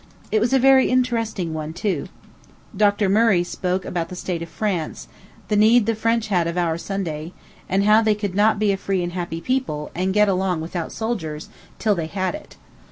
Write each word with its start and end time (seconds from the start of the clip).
It 0.31 0.41
was 0.41 0.51
a 0.51 0.57
very 0.57 0.89
interesting 0.89 1.53
one, 1.53 1.73
too. 1.73 2.07
Dr. 2.75 3.07
Murray 3.07 3.43
spoke 3.43 3.85
about 3.85 4.09
the 4.09 4.15
state 4.15 4.41
of 4.41 4.49
France, 4.49 5.07
the 5.47 5.55
need 5.55 5.85
the 5.85 5.93
French 5.93 6.29
had 6.29 6.47
of 6.47 6.57
our 6.57 6.75
Sunday, 6.79 7.33
and 7.69 7.83
how 7.83 8.01
they 8.01 8.15
could 8.15 8.33
not 8.33 8.57
be 8.57 8.71
a 8.71 8.77
free 8.77 9.03
and 9.03 9.11
happy 9.13 9.41
people, 9.41 9.91
and 9.93 10.11
get 10.11 10.27
along 10.27 10.59
without 10.59 10.91
soldiers, 10.91 11.49
till 11.77 11.93
they 11.93 12.07
had 12.07 12.33
it. 12.33 12.57